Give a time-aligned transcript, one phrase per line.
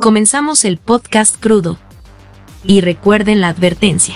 [0.00, 1.78] Comenzamos el podcast crudo.
[2.64, 4.14] Y recuerden la advertencia.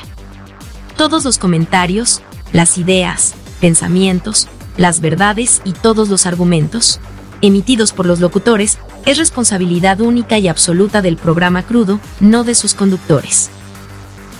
[0.96, 2.22] Todos los comentarios,
[2.54, 7.00] las ideas, pensamientos, las verdades y todos los argumentos,
[7.42, 12.72] emitidos por los locutores, es responsabilidad única y absoluta del programa crudo, no de sus
[12.72, 13.51] conductores.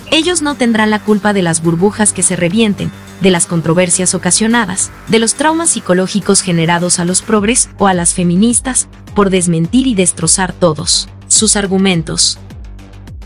[0.09, 2.91] Ellos no tendrán la culpa de las burbujas que se revienten,
[3.21, 8.15] de las controversias ocasionadas, de los traumas psicológicos generados a los progres o a las
[8.15, 12.39] feministas, por desmentir y destrozar todos sus argumentos.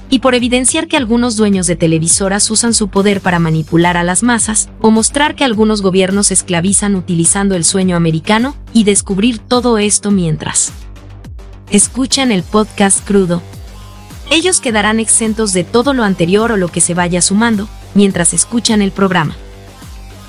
[0.09, 4.23] Y por evidenciar que algunos dueños de televisoras usan su poder para manipular a las
[4.23, 10.11] masas, o mostrar que algunos gobiernos esclavizan utilizando el sueño americano, y descubrir todo esto
[10.11, 10.73] mientras
[11.71, 13.41] escuchan el podcast crudo.
[14.31, 18.81] Ellos quedarán exentos de todo lo anterior o lo que se vaya sumando, mientras escuchan
[18.81, 19.35] el programa.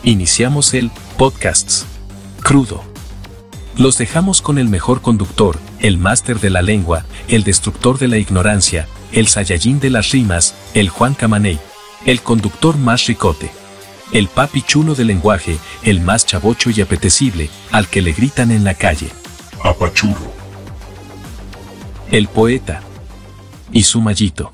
[0.02, 1.84] Iniciamos el podcast
[2.42, 2.82] crudo.
[3.76, 8.18] Los dejamos con el mejor conductor, el máster de la lengua, el destructor de la
[8.18, 11.58] ignorancia, el Saiyajin de las rimas, el Juan Camaney,
[12.06, 13.50] el conductor más ricote.
[14.12, 18.64] El papi chulo del lenguaje, el más chavocho y apetecible, al que le gritan en
[18.64, 19.08] la calle.
[19.62, 20.32] Apachurro.
[22.10, 22.82] El poeta.
[23.72, 24.52] Y su mallito.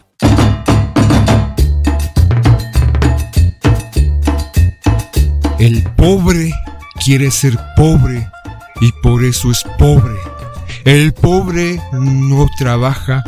[5.58, 6.52] El pobre
[7.02, 8.28] quiere ser pobre
[8.82, 10.35] y por eso es pobre.
[10.86, 13.24] El pobre no trabaja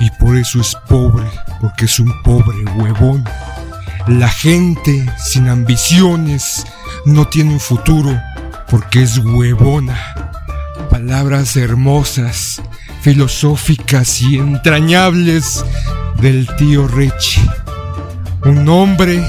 [0.00, 1.28] y por eso es pobre,
[1.60, 3.24] porque es un pobre huevón.
[4.08, 6.66] La gente sin ambiciones
[7.04, 8.20] no tiene un futuro
[8.68, 9.96] porque es huevona.
[10.90, 12.60] Palabras hermosas,
[13.00, 15.64] filosóficas y entrañables
[16.20, 17.40] del tío Rich.
[18.44, 19.24] Un hombre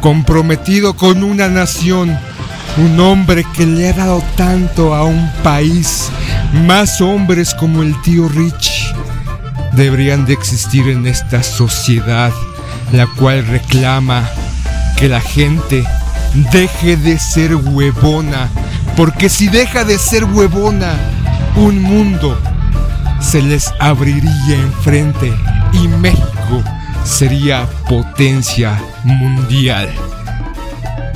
[0.00, 2.16] comprometido con una nación,
[2.76, 6.12] un hombre que le ha dado tanto a un país,
[6.52, 8.94] más hombres como el tío Rich
[9.72, 12.32] deberían de existir en esta sociedad,
[12.92, 14.28] la cual reclama
[14.96, 15.84] que la gente
[16.52, 18.48] deje de ser huevona,
[18.96, 20.94] porque si deja de ser huevona,
[21.56, 22.38] un mundo
[23.20, 25.32] se les abriría enfrente
[25.72, 26.62] y México
[27.04, 29.88] sería potencia mundial.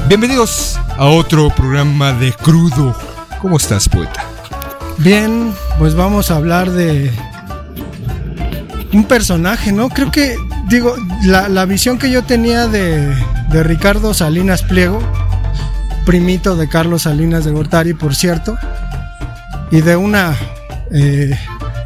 [0.09, 2.97] Bienvenidos a otro programa de Crudo.
[3.41, 4.31] ¿Cómo estás, poeta?
[4.98, 7.10] Bien, pues vamos a hablar de
[8.92, 9.88] un personaje, ¿no?
[9.88, 10.36] Creo que,
[10.69, 10.94] digo,
[11.25, 13.14] la, la visión que yo tenía de,
[13.50, 15.00] de, Ricardo Salinas Pliego,
[16.04, 18.56] primito de Carlos Salinas de Gortari, por cierto,
[19.70, 20.36] y de una
[20.91, 21.36] eh,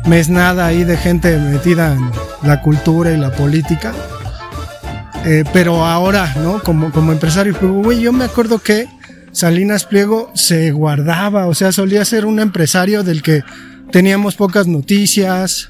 [0.06, 2.10] mesnada ahí de gente metida en
[2.42, 3.94] la cultura y la política.
[5.24, 6.62] Eh, pero ahora, ¿no?
[6.62, 8.88] Como, como empresario, güey, yo me acuerdo que
[9.36, 13.44] Salinas Pliego se guardaba, o sea, solía ser un empresario del que
[13.90, 15.68] teníamos pocas noticias,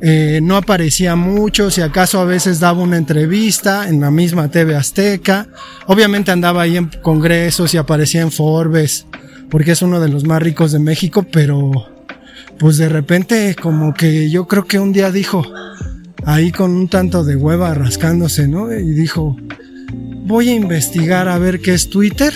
[0.00, 4.76] eh, no aparecía mucho, si acaso a veces daba una entrevista en la misma TV
[4.76, 5.46] Azteca.
[5.88, 9.04] Obviamente andaba ahí en congresos y aparecía en Forbes,
[9.50, 11.70] porque es uno de los más ricos de México, pero
[12.58, 15.44] pues de repente como que yo creo que un día dijo,
[16.24, 18.72] ahí con un tanto de hueva rascándose, ¿no?
[18.72, 19.36] Y dijo,
[20.30, 22.32] voy a investigar a ver qué es Twitter.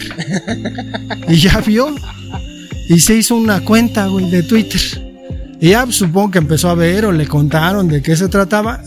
[1.28, 1.94] y ya vio.
[2.88, 4.81] Y se hizo una cuenta, güey, de Twitter.
[5.60, 8.83] Y ya supongo que empezó a ver o le contaron de qué se trataba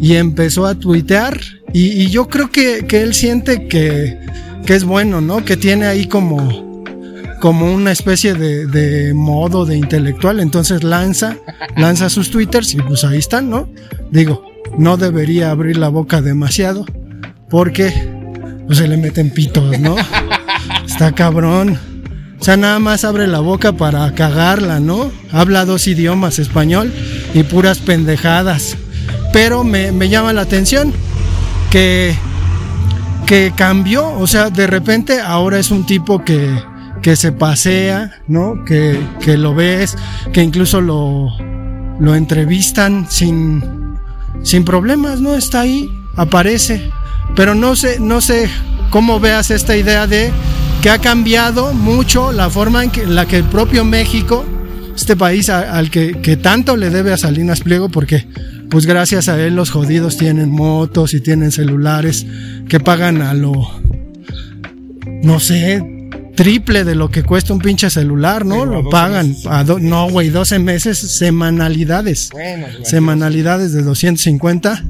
[0.00, 1.38] y empezó a tuitear.
[1.72, 4.18] Y, y yo creo que, que él siente que,
[4.66, 5.44] que, es bueno, ¿no?
[5.44, 6.82] Que tiene ahí como,
[7.40, 10.40] como una especie de, de, modo de intelectual.
[10.40, 11.36] Entonces lanza,
[11.76, 13.68] lanza sus twitters y pues ahí están, ¿no?
[14.10, 14.42] Digo,
[14.78, 16.86] no debería abrir la boca demasiado
[17.50, 18.09] porque
[18.70, 19.96] pues, se le meten pitos, ¿no?
[20.86, 21.76] Está cabrón.
[22.38, 25.10] O sea, nada más abre la boca para cagarla, ¿no?
[25.32, 26.92] Habla dos idiomas, español
[27.34, 28.76] y puras pendejadas.
[29.32, 30.92] Pero me, me llama la atención
[31.72, 32.14] que,
[33.26, 36.56] que cambió, o sea, de repente ahora es un tipo que,
[37.02, 38.64] que se pasea, ¿no?
[38.64, 39.96] Que, que lo ves,
[40.32, 41.28] que incluso lo,
[41.98, 43.64] lo entrevistan sin,
[44.44, 45.34] sin problemas, ¿no?
[45.34, 46.88] Está ahí, aparece.
[47.36, 48.48] Pero no sé, no sé
[48.90, 50.30] cómo veas esta idea de
[50.82, 54.44] que ha cambiado mucho la forma en, que, en la que el propio México,
[54.96, 58.26] este país a, al que, que, tanto le debe a Salinas Pliego, porque
[58.70, 62.26] pues gracias a él los jodidos tienen motos y tienen celulares
[62.68, 63.52] que pagan a lo,
[65.22, 65.82] no sé,
[66.34, 68.60] triple de lo que cuesta un pinche celular, ¿no?
[68.60, 69.36] Pero lo pagan.
[69.46, 72.30] A do, no, güey, 12 meses, semanalidades.
[72.32, 74.84] Bueno, semanalidades de 250.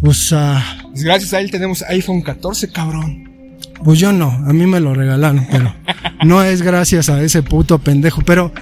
[0.00, 0.36] Pues, uh,
[0.94, 3.30] gracias a él tenemos iPhone 14, cabrón.
[3.84, 5.74] Pues yo no, a mí me lo regalaron, pero
[6.24, 8.22] no es gracias a ese puto pendejo.
[8.22, 8.52] Pero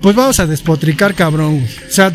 [0.00, 1.64] pues vamos a despotricar, cabrón.
[1.88, 2.12] O sea,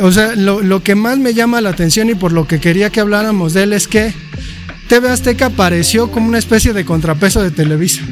[0.00, 2.90] o sea lo, lo, que más me llama la atención y por lo que quería
[2.90, 4.14] que habláramos de él es que
[4.88, 8.02] TV Azteca apareció como una especie de contrapeso de Televisa.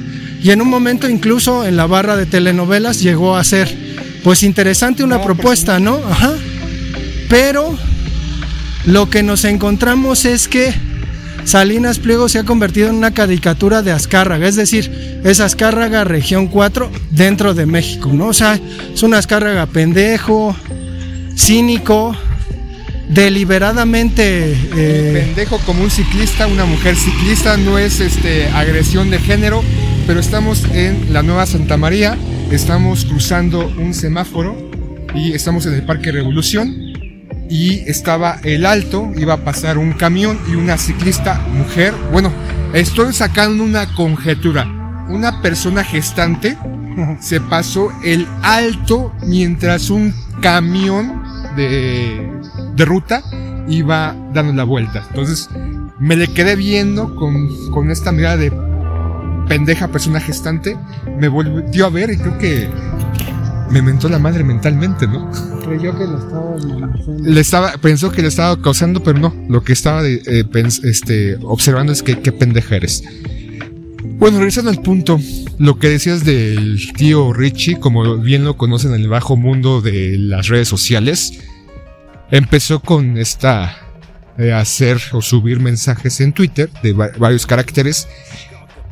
[0.42, 3.74] Y en un momento incluso en la barra de telenovelas llegó a ser,
[4.24, 5.96] pues interesante una propuesta, ¿no?
[5.96, 6.32] Ajá.
[7.28, 7.78] Pero
[8.86, 10.72] lo que nos encontramos es que
[11.44, 16.46] Salinas Pliego se ha convertido en una caricatura de Azcárraga, es decir, es Azcárraga región
[16.46, 18.28] 4 dentro de México, ¿no?
[18.28, 18.58] O sea,
[18.94, 20.56] es un Azcárraga pendejo,
[21.36, 22.16] cínico,
[23.08, 29.62] deliberadamente eh, pendejo como un ciclista, una mujer ciclista, no es este agresión de género,
[30.06, 32.16] pero estamos en la Nueva Santa María,
[32.50, 34.56] estamos cruzando un semáforo
[35.14, 36.91] y estamos en el Parque Revolución
[37.52, 41.92] y estaba el alto, iba a pasar un camión y una ciclista mujer.
[42.10, 42.32] Bueno,
[42.72, 44.66] estoy sacando una conjetura.
[45.10, 46.56] Una persona gestante
[47.20, 51.22] se pasó el alto mientras un camión
[51.54, 52.26] de,
[52.74, 53.22] de ruta
[53.68, 55.04] iba dando la vuelta.
[55.10, 55.50] Entonces
[55.98, 58.50] me le quedé viendo con, con esta mirada de
[59.46, 60.78] pendeja persona gestante.
[61.18, 62.70] Me volvió a ver y creo que
[63.72, 65.30] me mentó la madre mentalmente, ¿no?
[65.64, 66.56] Creyó que lo estaba
[67.22, 69.34] le estaba Pensó que le estaba causando, pero no.
[69.48, 70.44] Lo que estaba eh,
[70.84, 73.02] este, observando es que qué pendeja eres.
[74.18, 75.18] Bueno, regresando al punto,
[75.58, 80.18] lo que decías del tío Richie, como bien lo conocen en el bajo mundo de
[80.18, 81.40] las redes sociales,
[82.30, 83.76] empezó con esta
[84.38, 88.06] eh, hacer o subir mensajes en Twitter de varios caracteres,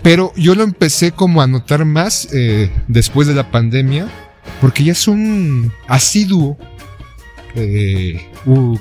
[0.03, 4.09] pero yo lo empecé como a notar más eh, después de la pandemia
[4.61, 6.57] porque ya es un asiduo
[7.55, 8.29] eh,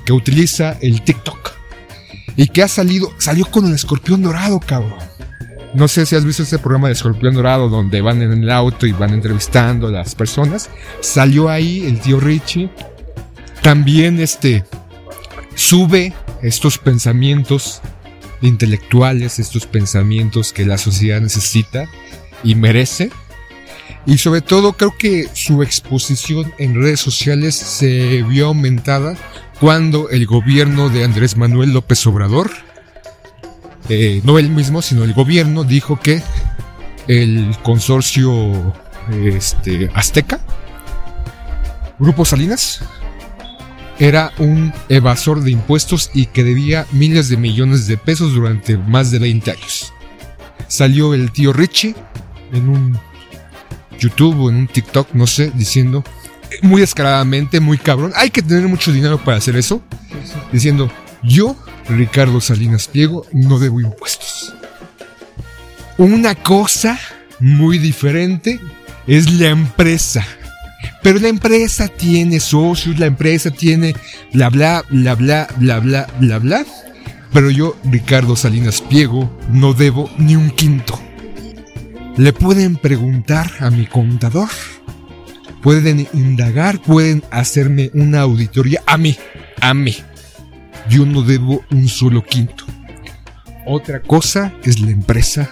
[0.06, 1.51] que utiliza el TikTok.
[2.35, 5.00] Y que ha salido, salió con el escorpión dorado, cabrón.
[5.73, 8.88] No sé si has visto ese programa de Escorpión Dorado donde van en el auto
[8.88, 10.69] y van entrevistando a las personas.
[11.00, 12.71] Salió ahí el tío Richie.
[13.61, 14.63] También este
[15.53, 17.81] sube estos pensamientos
[18.41, 21.88] intelectuales, estos pensamientos que la sociedad necesita
[22.44, 23.11] y merece.
[24.09, 29.15] Y sobre todo creo que su exposición en redes sociales se vio aumentada
[29.59, 32.50] cuando el gobierno de Andrés Manuel López Obrador,
[33.88, 36.23] eh, no él mismo, sino el gobierno, dijo que
[37.07, 38.73] el consorcio
[39.11, 40.39] este, azteca,
[42.00, 42.81] Grupo Salinas,
[44.00, 49.11] era un evasor de impuestos y que debía miles de millones de pesos durante más
[49.11, 49.94] de 20 años.
[50.67, 51.94] Salió el tío Richie
[52.53, 53.08] en un
[54.00, 56.04] YouTube o en un TikTok, no sé, diciendo
[56.62, 59.81] muy descaradamente, muy cabrón, hay que tener mucho dinero para hacer eso,
[60.51, 60.92] diciendo,
[61.24, 61.56] yo,
[61.88, 64.54] Ricardo Salinas Pliego, no debo impuestos.
[65.98, 67.00] Una cosa
[67.40, 68.60] muy diferente
[69.07, 70.25] es la empresa.
[71.02, 73.95] Pero la empresa tiene socios, la empresa tiene
[74.34, 76.66] bla bla bla bla bla bla bla bla.
[77.34, 81.00] Pero yo, Ricardo Salinas Pliego, no debo ni un quinto.
[82.19, 84.50] Le pueden preguntar a mi contador.
[85.62, 89.16] Pueden indagar, pueden hacerme una auditoría a mí,
[89.62, 89.95] a mí.
[90.89, 92.66] Yo no debo un solo quinto.
[93.66, 95.50] Otra cosa es la empresa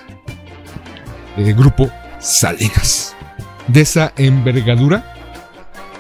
[1.38, 3.16] el grupo Salinas.
[3.70, 5.16] De esa envergadura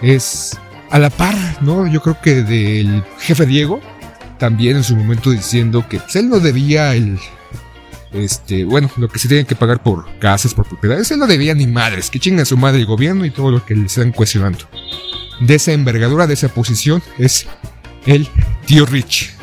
[0.01, 0.59] es
[0.91, 1.87] a la par, ¿no?
[1.87, 3.79] Yo creo que del jefe Diego,
[4.37, 7.17] también en su momento diciendo que pues, él no debía el,
[8.13, 11.53] este, bueno, lo que se tienen que pagar por casas, por propiedades, él no debía
[11.53, 14.65] ni madres, que chinga su madre el gobierno y todo lo que le están cuestionando.
[15.39, 17.45] De esa envergadura, de esa posición, es
[18.05, 18.27] el
[18.65, 19.33] tío Rich.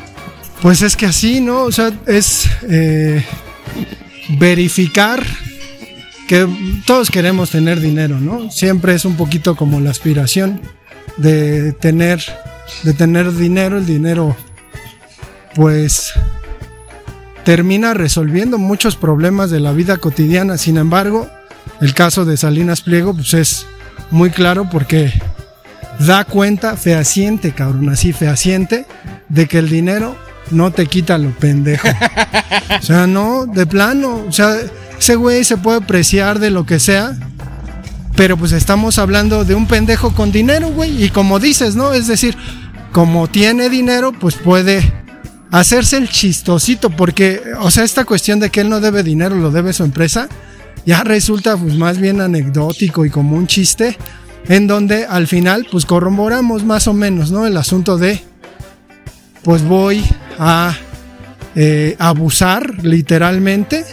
[0.61, 1.63] Pues es que así, ¿no?
[1.63, 3.23] O sea, es eh,
[4.39, 5.23] verificar
[6.27, 6.47] que
[6.85, 8.49] todos queremos tener dinero, ¿no?
[8.51, 10.61] Siempre es un poquito como la aspiración
[11.17, 12.23] de tener,
[12.83, 14.35] de tener dinero, el dinero,
[15.53, 16.13] pues
[17.45, 20.57] termina resolviendo muchos problemas de la vida cotidiana.
[20.57, 21.29] Sin embargo,
[21.79, 23.65] el caso de Salinas Pliego pues es
[24.11, 25.13] muy claro porque
[25.99, 28.85] da cuenta fehaciente, cabrón, así fehaciente,
[29.29, 30.17] de que el dinero
[30.51, 31.87] no te quita lo pendejo.
[32.79, 34.57] O sea, no, de plano, o sea,
[34.97, 37.15] ese güey se puede apreciar de lo que sea,
[38.15, 41.93] pero pues estamos hablando de un pendejo con dinero, güey, y como dices, ¿no?
[41.93, 42.35] Es decir,
[42.91, 45.04] como tiene dinero, pues puede
[45.59, 49.51] hacerse el chistosito, porque, o sea, esta cuestión de que él no debe dinero, lo
[49.51, 50.27] debe su empresa,
[50.85, 53.97] ya resulta pues más bien anecdótico y como un chiste,
[54.47, 57.47] en donde al final pues corroboramos más o menos, ¿no?
[57.47, 58.21] El asunto de,
[59.43, 60.03] pues voy
[60.37, 60.75] a
[61.55, 63.85] eh, abusar literalmente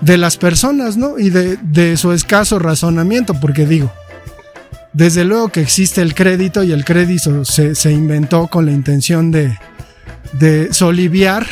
[0.00, 1.18] de las personas, ¿no?
[1.18, 3.92] Y de, de su escaso razonamiento, porque digo,
[4.94, 9.30] desde luego que existe el crédito y el crédito se, se inventó con la intención
[9.30, 9.58] de,
[10.32, 11.46] de soliviar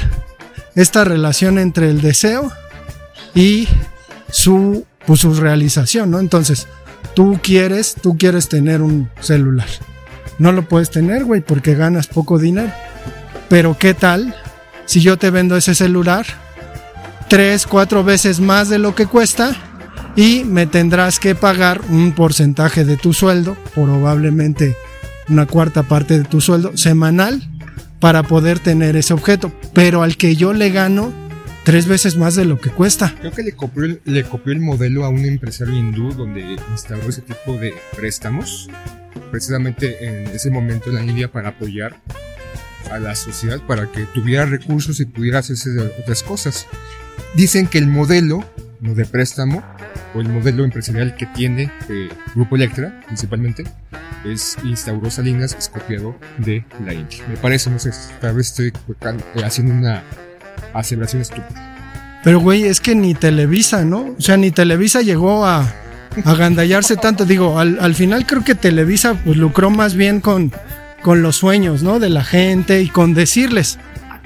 [0.75, 2.52] esta relación entre el deseo
[3.35, 3.69] y
[4.31, 6.19] su, pues, su realización, ¿no?
[6.19, 6.66] Entonces,
[7.14, 9.69] tú quieres, tú quieres tener un celular.
[10.38, 12.73] No lo puedes tener, güey, porque ganas poco dinero.
[13.49, 14.35] Pero ¿qué tal
[14.87, 16.26] si yo te vendo ese celular
[17.28, 19.57] tres, cuatro veces más de lo que cuesta
[20.16, 24.76] y me tendrás que pagar un porcentaje de tu sueldo, probablemente
[25.28, 27.43] una cuarta parte de tu sueldo semanal
[28.04, 31.11] para poder tener ese objeto, pero al que yo le gano
[31.64, 33.14] tres veces más de lo que cuesta.
[33.18, 37.73] Creo que le copió el, modelo a un empresario hindú donde instaló ese tipo de
[37.96, 38.68] préstamos,
[39.30, 41.96] precisamente en ese momento en la India para apoyar
[42.90, 46.66] a la sociedad para que tuviera recursos y pudiera hacerse de otras cosas.
[47.34, 48.44] Dicen que el modelo
[48.82, 49.62] no de préstamo
[50.14, 53.64] o el modelo empresarial que tiene eh, Grupo Electra principalmente
[54.25, 57.25] es instauró Salinas es copiado de la India.
[57.28, 57.90] Me parece, no sé,
[58.21, 60.02] tal vez estoy eh, haciendo una
[60.73, 62.21] aseveración estúpida.
[62.25, 64.14] Pero güey, es que ni Televisa, ¿no?
[64.19, 65.61] O sea, ni Televisa llegó a,
[66.25, 67.26] a gandallarse tanto.
[67.26, 70.50] Digo, al, al final creo que Televisa pues lucró más bien con,
[71.02, 71.99] con los sueños, ¿no?
[72.00, 73.78] De la gente y con decirles,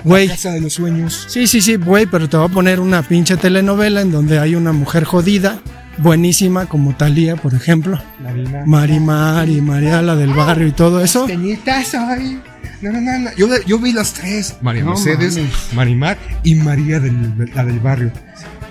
[0.05, 0.29] güey.
[0.29, 1.27] Casa de los sueños.
[1.29, 4.55] Sí, sí, sí, güey, pero te voy a poner una pinche telenovela en donde hay
[4.55, 5.59] una mujer jodida,
[5.99, 8.01] buenísima, como Talía, por ejemplo.
[8.21, 8.63] Marina.
[8.67, 11.27] Marimar y María la del barrio y todo eso.
[11.27, 12.41] Peñita soy.
[12.81, 13.31] No, no, no, no.
[13.37, 14.57] Yo, yo vi las tres.
[14.61, 15.53] María No Mercedes, mames.
[15.73, 18.13] Marimar y María del, la del barrio.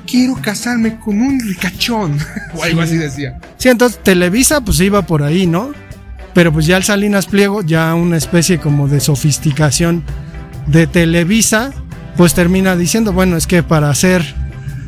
[0.05, 2.17] Quiero casarme con un ricachón.
[2.55, 3.39] o algo así decía.
[3.57, 5.71] Sí, entonces Televisa pues iba por ahí, ¿no?
[6.33, 10.03] Pero pues ya el Salinas Pliego, ya una especie como de sofisticación
[10.67, 11.73] de Televisa,
[12.15, 14.23] pues termina diciendo, bueno, es que para ser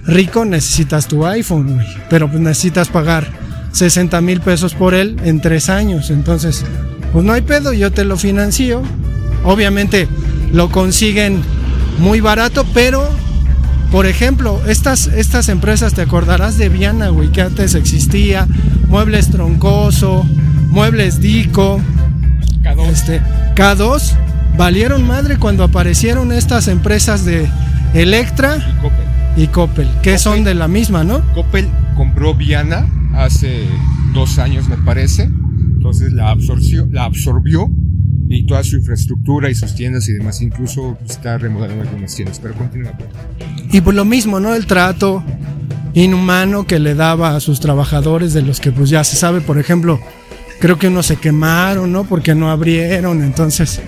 [0.10, 3.28] rico necesitas tu iPhone, güey, pero pues necesitas pagar
[3.72, 6.66] 60 mil pesos por él en tres años, entonces,
[7.14, 8.82] pues no hay pedo, yo te lo financio.
[9.46, 10.08] Obviamente
[10.52, 11.42] lo consiguen
[12.00, 13.10] muy barato, pero
[13.92, 18.48] por ejemplo, estas, estas empresas, te acordarás de Viana, güey, que antes existía,
[18.88, 20.28] Muebles Troncoso,
[20.68, 21.82] Muebles Dico,
[22.62, 22.88] K2.
[22.90, 23.22] este,
[23.56, 24.14] K2,
[24.58, 27.50] valieron madre cuando aparecieron estas empresas de
[27.96, 28.58] Electra
[29.40, 29.88] Y Coppel.
[29.88, 30.20] que Coppel.
[30.20, 31.22] son de la misma, ¿no?
[31.34, 33.66] Coppel compró Viana hace
[34.14, 35.24] dos años, me parece.
[35.24, 37.70] Entonces la absorció, la absorbió
[38.28, 40.42] y toda su infraestructura y sus tiendas y demás.
[40.42, 42.40] Incluso está remodelando algunas tiendas.
[42.40, 42.92] Pero continúa.
[43.72, 44.54] Y pues lo mismo, ¿no?
[44.54, 45.24] El trato
[45.94, 49.58] inhumano que le daba a sus trabajadores, de los que pues ya se sabe, por
[49.58, 50.00] ejemplo,
[50.60, 52.04] creo que unos se quemaron, ¿no?
[52.04, 53.82] Porque no abrieron, entonces,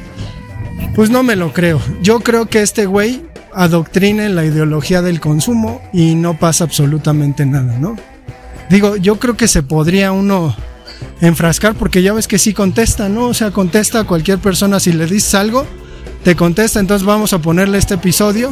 [0.96, 1.82] pues no me lo creo.
[2.02, 3.22] Yo creo que este güey
[3.54, 7.96] adoctrina en la ideología del consumo y no pasa absolutamente nada, ¿no?
[8.70, 10.56] Digo, yo creo que se podría uno
[11.20, 13.28] enfrascar porque ya ves que sí contesta, ¿no?
[13.28, 15.66] O sea, contesta a cualquier persona si le dices algo,
[16.24, 18.52] te contesta, entonces vamos a ponerle este episodio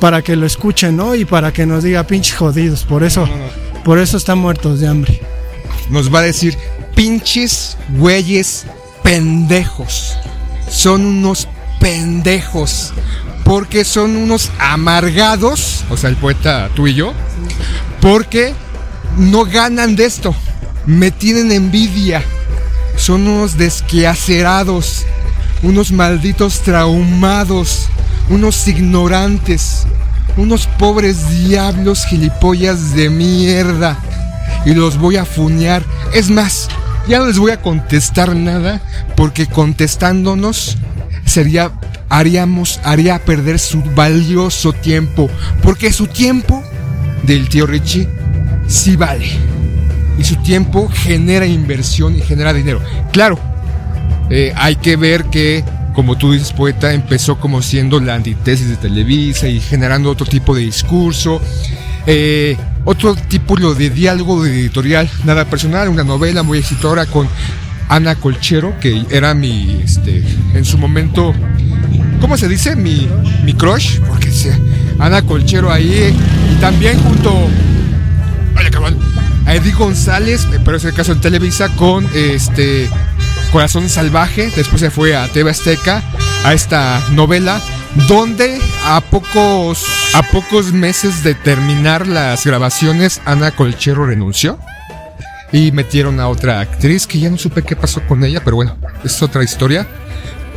[0.00, 1.14] para que lo escuchen, ¿no?
[1.14, 3.28] Y para que nos diga pinches jodidos, por eso,
[3.84, 5.20] por eso están muertos de hambre.
[5.90, 6.56] Nos va a decir,
[6.94, 8.66] pinches güeyes
[9.02, 10.16] pendejos.
[10.68, 11.48] Son unos
[11.80, 12.92] pendejos.
[13.48, 15.82] Porque son unos amargados.
[15.88, 17.14] O sea, el poeta tú y yo.
[18.02, 18.52] Porque
[19.16, 20.34] no ganan de esto.
[20.84, 22.22] Me tienen envidia.
[22.96, 25.06] Son unos desquacerados.
[25.62, 27.88] Unos malditos traumados.
[28.28, 29.86] Unos ignorantes.
[30.36, 33.98] Unos pobres diablos gilipollas de mierda.
[34.66, 35.82] Y los voy a funear.
[36.12, 36.68] Es más,
[37.08, 38.82] ya no les voy a contestar nada.
[39.16, 40.76] Porque contestándonos
[41.24, 41.72] sería
[42.08, 45.30] haríamos haría perder su valioso tiempo
[45.62, 46.62] porque su tiempo
[47.22, 48.08] del tío Richie
[48.66, 49.28] sí vale
[50.18, 52.80] y su tiempo genera inversión y genera dinero.
[53.12, 53.38] Claro
[54.30, 58.76] eh, hay que ver que como tú dices poeta empezó como siendo la antítesis de
[58.76, 61.40] Televisa y generando otro tipo de discurso
[62.06, 67.28] eh, otro tipo de diálogo de editorial nada personal una novela muy exitosa con
[67.88, 70.22] Ana Colchero, que era mi, este,
[70.54, 71.34] en su momento,
[72.20, 72.76] ¿cómo se dice?
[72.76, 73.08] Mi,
[73.44, 74.48] mi crush, porque sí,
[74.98, 76.14] Ana Colchero ahí,
[76.52, 77.32] y también junto,
[78.56, 78.98] oye cabrón,
[79.46, 82.88] a Eddie González, pero es el caso en Televisa, con este
[83.52, 86.02] Corazón Salvaje, después se fue a TV Azteca,
[86.44, 87.60] a esta novela,
[88.08, 89.84] donde a pocos,
[90.14, 94.58] a pocos meses de terminar las grabaciones, Ana Colchero renunció
[95.52, 98.76] y metieron a otra actriz que ya no supe qué pasó con ella, pero bueno,
[99.02, 99.86] es otra historia.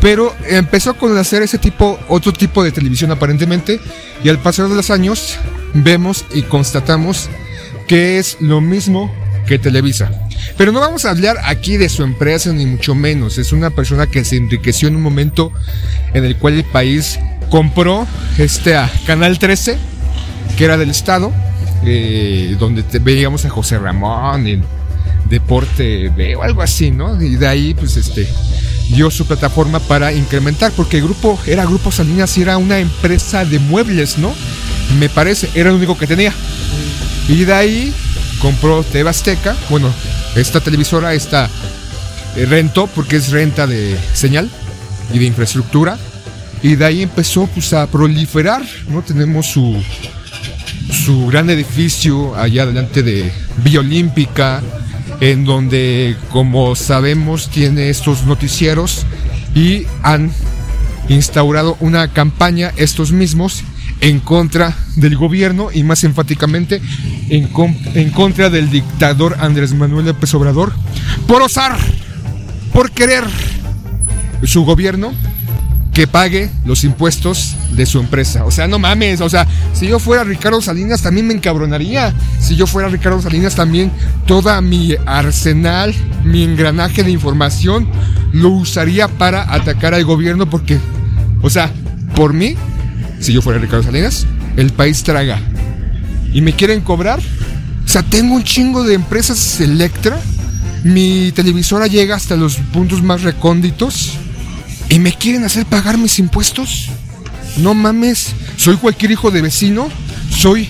[0.01, 3.79] Pero empezó con hacer ese tipo, otro tipo de televisión aparentemente,
[4.23, 5.37] y al pasar de los años
[5.73, 7.29] vemos y constatamos
[7.87, 9.13] que es lo mismo
[9.45, 10.11] que Televisa.
[10.57, 13.37] Pero no vamos a hablar aquí de su empresa, ni mucho menos.
[13.37, 15.51] Es una persona que se enriqueció en un momento
[16.13, 19.77] en el cual el país compró este a Canal 13,
[20.57, 21.31] que era del Estado,
[21.85, 24.63] eh, donde veíamos a José Ramón en
[25.29, 27.21] Deporte B o algo así, ¿no?
[27.21, 28.27] Y de ahí, pues este
[28.91, 33.45] dio su plataforma para incrementar, porque el grupo era Grupo Salinas y era una empresa
[33.45, 34.33] de muebles, ¿no?
[34.99, 36.33] Me parece, era el único que tenía.
[37.27, 37.93] Y de ahí
[38.39, 39.91] compró TV Azteca, bueno,
[40.35, 41.49] esta televisora, esta
[42.35, 44.49] eh, rentó porque es renta de señal
[45.13, 45.97] y de infraestructura.
[46.63, 49.01] Y de ahí empezó pues a proliferar, ¿no?
[49.01, 49.81] Tenemos su,
[50.91, 53.31] su gran edificio allá delante de
[53.63, 54.61] Villa Olímpica,
[55.21, 59.05] en donde, como sabemos, tiene estos noticieros
[59.55, 60.31] y han
[61.07, 63.63] instaurado una campaña estos mismos
[64.01, 66.81] en contra del gobierno y más enfáticamente
[67.29, 70.73] en, contra del dictador Andrés Manuel López Obrador
[71.27, 71.77] por osar,
[72.73, 73.23] por querer
[74.43, 75.13] su gobierno
[75.93, 78.45] que pague los impuestos de su empresa.
[78.45, 82.13] O sea, no mames, o sea, si yo fuera Ricardo Salinas también me encabronaría.
[82.39, 83.91] Si yo fuera Ricardo Salinas también
[84.25, 85.93] toda mi arsenal,
[86.23, 87.89] mi engranaje de información
[88.31, 90.79] lo usaría para atacar al gobierno porque,
[91.41, 91.69] o sea,
[92.15, 92.55] por mí,
[93.19, 95.39] si yo fuera Ricardo Salinas, el país traga.
[96.33, 97.19] ¿Y me quieren cobrar?
[97.83, 100.17] O sea, tengo un chingo de empresas Electra.
[100.85, 104.17] Mi televisora llega hasta los puntos más recónditos
[104.91, 106.89] ¿Y me quieren hacer pagar mis impuestos?
[107.55, 109.87] No mames, soy cualquier hijo de vecino.
[110.29, 110.67] Soy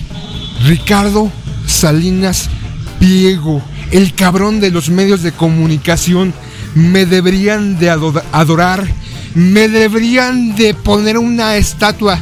[0.64, 1.28] Ricardo
[1.66, 2.48] Salinas
[3.00, 3.60] Piego,
[3.90, 6.32] el cabrón de los medios de comunicación.
[6.76, 8.86] Me deberían de adorar,
[9.34, 12.20] me deberían de poner una estatua.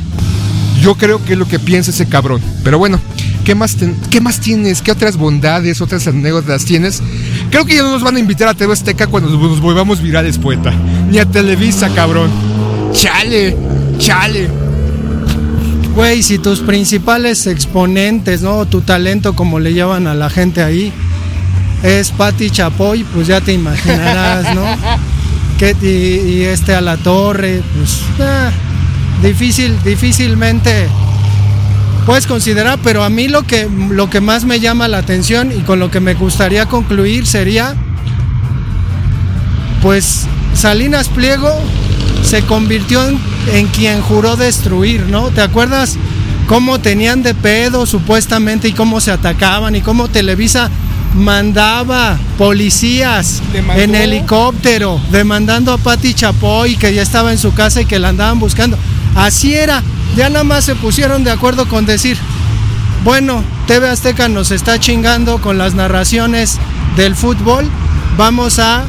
[0.81, 2.41] Yo creo que es lo que piensa ese cabrón.
[2.65, 2.99] Pero bueno,
[3.45, 3.77] ¿qué más,
[4.11, 4.81] ¿qué más tienes?
[4.81, 7.03] ¿Qué otras bondades, otras anécdotas tienes?
[7.51, 10.39] Creo que ya no nos van a invitar a TV Azteca cuando nos volvamos virales,
[10.39, 10.73] poeta.
[11.11, 12.31] Ni a Televisa, cabrón.
[12.93, 13.57] Chale,
[13.99, 14.49] chale.
[15.95, 18.65] Güey, si tus principales exponentes, ¿no?
[18.67, 20.93] Tu talento, como le llaman a la gente ahí,
[21.83, 24.65] es Patti Chapoy, pues ya te imaginarás, ¿no?
[25.61, 28.51] Que, y, este a la torre, pues ah,
[29.23, 30.89] difícil, difícilmente
[32.01, 35.61] puedes considerar, pero a mí lo que, lo que más me llama la atención y
[35.61, 37.75] con lo que me gustaría concluir sería,
[39.83, 41.51] pues Salinas Pliego
[42.23, 43.01] se convirtió
[43.53, 45.31] en, quien juró destruir, ¿no?
[45.31, 45.97] ¿Te acuerdas
[46.47, 50.71] cómo tenían de pedo supuestamente y cómo se atacaban y cómo Televisa
[51.15, 53.43] mandaba policías
[53.75, 58.11] en helicóptero demandando a Patti Chapoy que ya estaba en su casa y que la
[58.11, 58.77] andaban buscando?
[59.17, 59.83] Así era
[60.17, 62.19] ya nada más se pusieron de acuerdo con decir,
[63.05, 66.59] bueno, TV Azteca nos está chingando con las narraciones
[66.97, 67.69] del fútbol,
[68.17, 68.85] vamos a,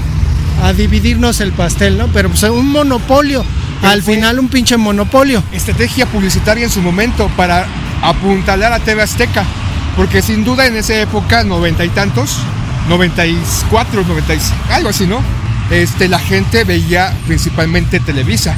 [0.76, 2.08] dividirnos el pastel, ¿no?
[2.10, 3.44] Pero pues un monopolio,
[3.82, 5.44] al final un pinche monopolio.
[5.52, 7.66] Estrategia publicitaria en su momento para
[8.04, 9.44] apuntalar a TV Azteca,
[9.96, 12.38] porque sin duda en esa época, noventa y tantos,
[12.90, 15.20] 94, 95, algo así, ¿no?
[15.72, 18.56] Este, la gente veía principalmente Televisa.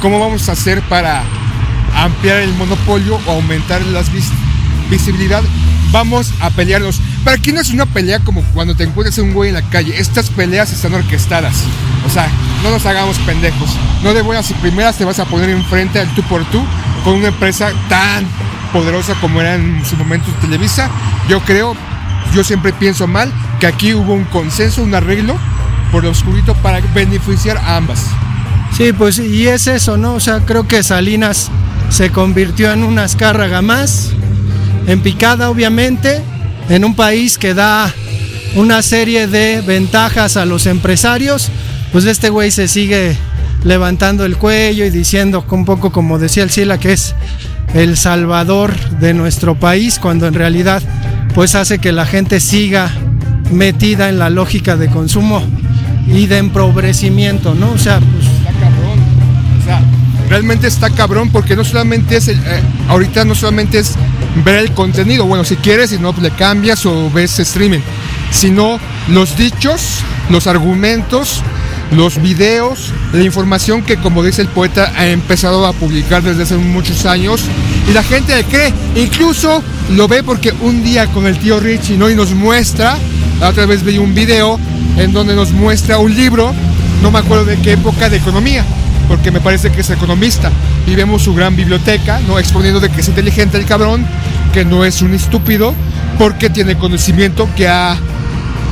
[0.00, 1.22] ¿Cómo vamos a hacer para
[2.04, 4.02] ampliar el monopolio o aumentar la
[4.90, 5.42] visibilidad,
[5.90, 7.00] vamos a pelearnos.
[7.24, 9.98] Pero aquí no es una pelea como cuando te encuentras un güey en la calle.
[9.98, 11.64] Estas peleas están orquestadas.
[12.06, 12.28] O sea,
[12.62, 13.70] no nos hagamos pendejos.
[14.02, 16.62] No de buenas y primeras te vas a poner enfrente al tú por tú
[17.04, 18.26] con una empresa tan
[18.72, 20.90] poderosa como era en su momento Televisa.
[21.28, 21.74] Yo creo,
[22.34, 25.36] yo siempre pienso mal, que aquí hubo un consenso, un arreglo
[25.90, 28.06] por lo oscurito para beneficiar a ambas.
[28.76, 30.14] Sí, pues y es eso, ¿no?
[30.14, 31.50] O sea, creo que Salinas
[31.88, 34.10] se convirtió en una escárraga más,
[34.86, 36.22] en picada obviamente,
[36.68, 37.92] en un país que da
[38.54, 41.50] una serie de ventajas a los empresarios,
[41.92, 43.16] pues este güey se sigue
[43.64, 47.14] levantando el cuello y diciendo un poco como decía el Sila que es
[47.74, 50.82] el salvador de nuestro país cuando en realidad
[51.34, 52.90] pues hace que la gente siga
[53.50, 55.42] metida en la lógica de consumo
[56.06, 57.72] y de empobrecimiento, ¿no?
[57.72, 58.35] O sea, pues
[60.28, 63.94] realmente está cabrón porque no solamente es, el, eh, ahorita no solamente es
[64.44, 67.80] ver el contenido, bueno, si quieres, si no, le cambias o ves streaming,
[68.30, 71.42] sino los dichos, los argumentos,
[71.92, 76.56] los videos, la información que como dice el poeta ha empezado a publicar desde hace
[76.56, 77.42] muchos años
[77.88, 81.96] y la gente le cree, incluso lo ve porque un día con el tío Richie
[81.96, 82.10] ¿no?
[82.10, 82.96] y nos muestra,
[83.40, 84.58] la otra vez vi un video
[84.96, 86.52] en donde nos muestra un libro,
[87.02, 88.64] no me acuerdo de qué época de economía,
[89.08, 90.50] porque me parece que es economista.
[90.86, 92.38] Y vemos su gran biblioteca, ¿no?
[92.38, 94.06] Exponiendo de que es inteligente el cabrón,
[94.52, 95.74] que no es un estúpido,
[96.18, 97.96] porque tiene conocimiento que ha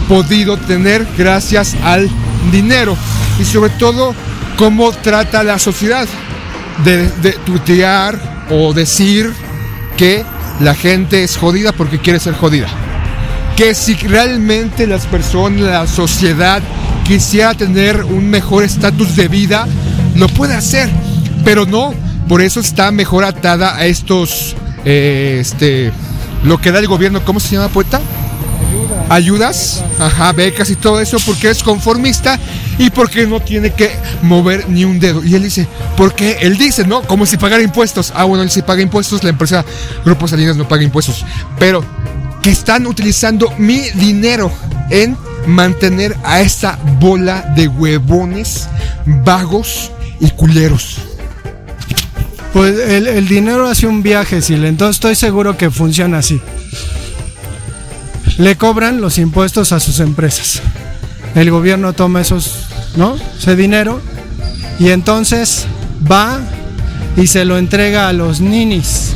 [0.09, 2.09] podido tener gracias al
[2.53, 2.97] dinero
[3.39, 4.15] y sobre todo
[4.57, 6.07] cómo trata la sociedad
[6.85, 9.33] de, de tutear o decir
[9.97, 10.25] que
[10.61, 12.69] la gente es jodida porque quiere ser jodida.
[13.57, 16.63] Que si realmente las personas, la sociedad
[17.05, 19.67] quisiera tener un mejor estatus de vida,
[20.15, 20.89] lo puede hacer,
[21.45, 21.95] pero no,
[22.29, 25.93] por eso está mejor atada a estos, eh, este,
[26.43, 28.01] lo que da el gobierno, ¿cómo se llama, poeta?
[29.09, 32.39] ayudas, ajá, becas y todo eso porque es conformista
[32.79, 33.91] y porque no tiene que
[34.23, 35.25] mover ni un dedo.
[35.25, 37.03] Y él dice, porque él dice, ¿no?
[37.03, 38.13] Como si pagara impuestos.
[38.15, 39.65] Ah, bueno, él sí paga impuestos, la empresa
[40.05, 41.25] Grupo Salinas no paga impuestos.
[41.59, 41.85] Pero
[42.43, 44.53] que están utilizando mi dinero
[44.91, 48.69] en mantener a esta bola de huevones
[49.07, 50.99] vagos y culeros.
[52.53, 56.41] Pues el, dinero hace un viaje, Sil, entonces estoy seguro que funciona así
[58.39, 60.61] le cobran los impuestos a sus empresas.
[61.35, 63.17] El gobierno toma esos, ¿no?
[63.39, 64.01] Ese dinero
[64.79, 65.67] y entonces
[66.11, 66.41] va
[67.17, 69.13] y se lo entrega a los ninis,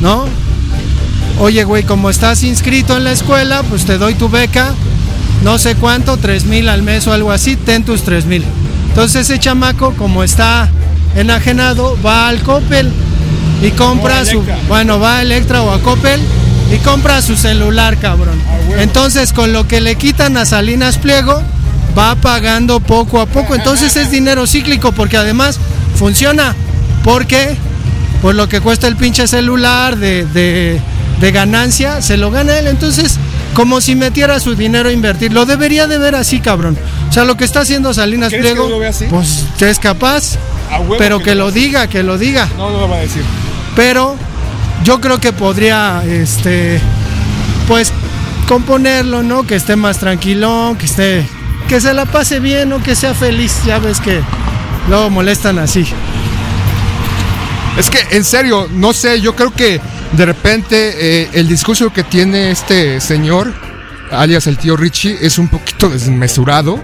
[0.00, 0.26] ¿no?
[1.40, 4.74] Oye, güey, como estás inscrito en la escuela, pues te doy tu beca,
[5.42, 8.44] no sé cuánto, tres mil al mes o algo así, ten tus tres mil.
[8.90, 10.68] Entonces ese chamaco, como está
[11.16, 12.92] enajenado, va al Coppel
[13.62, 16.20] y compra su, bueno, va a Electra o a Coppel
[16.72, 18.40] y compra su celular, cabrón.
[18.46, 21.42] Ah, Entonces, con lo que le quitan a Salinas Pliego,
[21.98, 23.54] va pagando poco a poco.
[23.54, 25.58] Entonces es dinero cíclico porque además
[25.96, 26.54] funciona.
[27.02, 27.56] Porque
[28.22, 30.26] por lo que cuesta el pinche celular de,
[31.20, 32.66] de, ganancia, se lo gana él.
[32.66, 33.18] Entonces,
[33.54, 35.32] como si metiera su dinero a invertir.
[35.32, 36.78] Lo debería de ver así, cabrón.
[37.08, 38.68] O sea, lo que está haciendo Salinas Pliego,
[39.10, 40.36] pues es capaz.
[40.98, 42.48] Pero que, que lo diga, que lo diga.
[42.56, 43.22] No, no lo va a decir.
[43.74, 44.16] Pero
[44.84, 46.80] yo creo que podría, este,
[47.66, 47.92] pues,
[48.46, 49.46] componerlo, ¿no?
[49.46, 51.26] Que esté más tranquilo, que esté,
[51.68, 52.82] que se la pase bien, ¿no?
[52.82, 53.62] Que sea feliz.
[53.66, 54.20] Ya ves que
[54.88, 55.84] luego molestan así.
[57.76, 59.80] Es que, en serio, no sé, yo creo que
[60.16, 63.52] de repente eh, el discurso que tiene este señor,
[64.10, 66.82] alias el tío Richie, es un poquito desmesurado.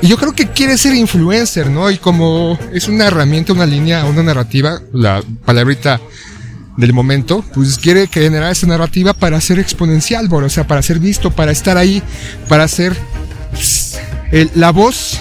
[0.00, 1.90] Y yo creo que quiere ser influencer, ¿no?
[1.90, 6.00] Y como es una herramienta, una línea, una narrativa, la palabrita
[6.76, 11.32] del momento, pues quiere generar esa narrativa para ser exponencial, o sea, para ser visto,
[11.32, 12.00] para estar ahí,
[12.48, 12.96] para ser
[13.50, 13.98] pues,
[14.54, 15.18] la voz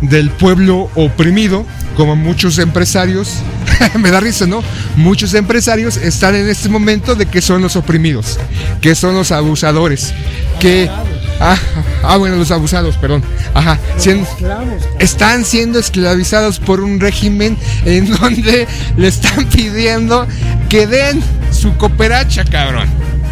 [0.00, 3.38] del pueblo oprimido, como muchos empresarios,
[3.98, 4.62] me da risa, ¿no?
[4.96, 8.38] Muchos empresarios están en este momento de que son los oprimidos,
[8.80, 10.12] que son los abusadores,
[10.58, 10.90] que
[11.42, 11.56] Ah,
[12.02, 13.22] ah, bueno, los abusados, perdón.
[13.54, 13.78] Ajá.
[14.98, 20.26] están siendo esclavizados por un régimen en donde le están pidiendo
[20.68, 22.88] que den su cooperacha, cabrón.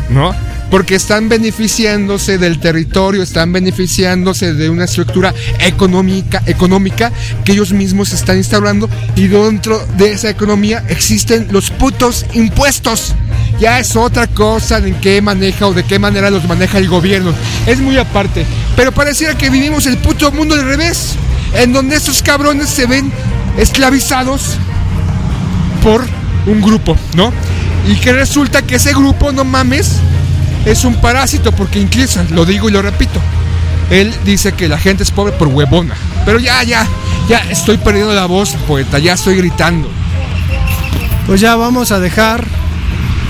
[0.09, 0.35] ¿No?
[0.71, 7.13] Porque están beneficiándose del territorio, están beneficiándose de una estructura económica, económica
[7.45, 13.15] que ellos mismos están instaurando y dentro de esa economía existen los putos impuestos
[13.61, 17.33] ya es otra cosa en qué maneja o de qué manera los maneja el gobierno.
[17.67, 18.47] Es muy aparte.
[18.77, 21.17] Pero pareciera que vivimos el puto mundo al revés,
[21.55, 23.11] en donde estos cabrones se ven
[23.57, 24.57] esclavizados
[25.83, 26.05] por
[26.47, 27.33] un grupo, ¿no?
[27.89, 29.97] Y que resulta que ese grupo, no mames,
[30.65, 33.21] es un parásito, porque incluso, lo digo y lo repito,
[33.91, 35.95] él dice que la gente es pobre por huevona.
[36.25, 36.87] Pero ya, ya,
[37.29, 39.89] ya estoy perdiendo la voz, poeta, ya estoy gritando.
[41.27, 42.45] Pues ya vamos a dejar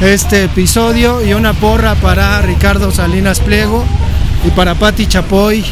[0.01, 3.85] este episodio y una porra para Ricardo Salinas Pliego
[4.47, 5.64] y para Patti Chapoy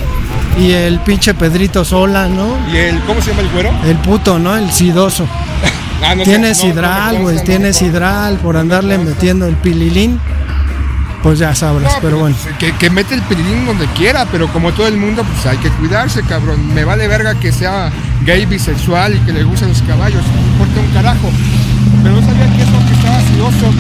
[0.59, 2.57] y el pinche Pedrito Sola, ¿no?
[2.73, 3.71] ¿Y el, cómo se llama el güero?
[3.85, 4.57] El puto, ¿no?
[4.57, 5.29] El sidoso.
[6.05, 10.21] ah, no tiene sidral, güey, tiene sidral por andarle metiendo el pililín.
[11.23, 12.37] Pues ya sabrás, pero bueno.
[12.59, 16.23] Que, mete el pililín donde quiera, pero como todo el mundo, pues hay que cuidarse,
[16.23, 16.75] cabrón.
[16.75, 17.91] Me vale verga que sea
[18.23, 20.23] gay, bisexual y que le gusten los caballos.
[20.25, 21.31] No importa un carajo.
[22.03, 23.73] Pero no sabía que eso que estaba sidoso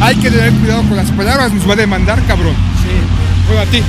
[0.00, 2.54] hay que tener cuidado con las palabras, nos va a demandar, cabrón.
[2.82, 2.90] Sí.
[3.46, 3.82] Bueno, a ti.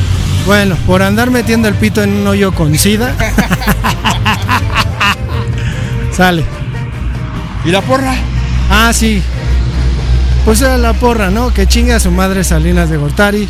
[0.46, 3.16] Bueno, por andar metiendo el pito en un hoyo con sida.
[6.12, 6.46] Sale.
[7.66, 8.16] ¿Y la porra?
[8.70, 9.22] Ah, sí.
[10.46, 11.52] Pues era la porra, ¿no?
[11.52, 13.50] Que chingue a su madre Salinas de Gortari.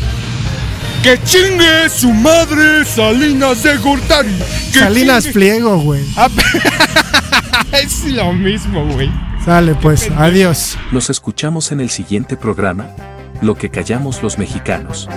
[1.02, 4.34] Que chingue su madre Salinas de Gortari.
[4.72, 6.02] Salinas Pliego, güey.
[7.58, 9.10] Ah, es lo mismo, güey.
[9.44, 10.76] Sale pues, adiós.
[10.92, 12.88] Nos escuchamos en el siguiente programa,
[13.40, 15.08] Lo que callamos los mexicanos.